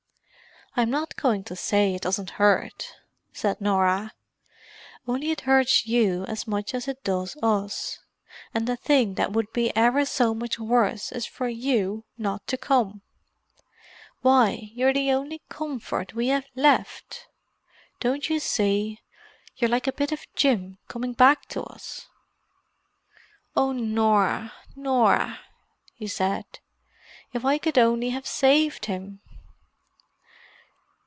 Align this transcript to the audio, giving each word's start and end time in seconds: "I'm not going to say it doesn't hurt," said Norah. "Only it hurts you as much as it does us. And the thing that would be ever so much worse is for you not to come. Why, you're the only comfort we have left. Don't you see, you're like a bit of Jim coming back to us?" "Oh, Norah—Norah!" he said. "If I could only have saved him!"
"I'm 0.73 0.89
not 0.89 1.17
going 1.17 1.43
to 1.43 1.55
say 1.57 1.95
it 1.95 2.01
doesn't 2.03 2.29
hurt," 2.39 2.93
said 3.33 3.59
Norah. 3.59 4.13
"Only 5.05 5.29
it 5.31 5.41
hurts 5.41 5.85
you 5.85 6.23
as 6.27 6.47
much 6.47 6.73
as 6.73 6.87
it 6.87 7.03
does 7.03 7.35
us. 7.43 7.99
And 8.53 8.65
the 8.65 8.77
thing 8.77 9.15
that 9.15 9.33
would 9.33 9.51
be 9.51 9.75
ever 9.75 10.05
so 10.05 10.33
much 10.33 10.57
worse 10.59 11.11
is 11.11 11.25
for 11.25 11.49
you 11.49 12.05
not 12.17 12.47
to 12.47 12.57
come. 12.57 13.01
Why, 14.21 14.69
you're 14.73 14.93
the 14.93 15.11
only 15.11 15.41
comfort 15.49 16.13
we 16.13 16.27
have 16.29 16.45
left. 16.55 17.27
Don't 17.99 18.29
you 18.29 18.39
see, 18.39 19.01
you're 19.57 19.69
like 19.69 19.87
a 19.87 19.91
bit 19.93 20.13
of 20.13 20.23
Jim 20.37 20.77
coming 20.87 21.11
back 21.11 21.47
to 21.49 21.63
us?" 21.63 22.07
"Oh, 23.57 23.73
Norah—Norah!" 23.73 25.41
he 25.95 26.07
said. 26.07 26.45
"If 27.33 27.43
I 27.43 27.57
could 27.57 27.77
only 27.77 28.11
have 28.11 28.25
saved 28.25 28.85
him!" 28.85 29.19